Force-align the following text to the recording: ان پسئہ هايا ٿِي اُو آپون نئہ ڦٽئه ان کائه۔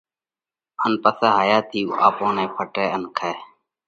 ان 0.83 0.93
پسئہ 1.01 1.29
هايا 1.37 1.59
ٿِي 1.69 1.79
اُو 1.87 1.93
آپون 2.07 2.29
نئہ 2.35 2.45
ڦٽئه 2.55 2.85
ان 2.95 3.03
کائه۔ 3.17 3.37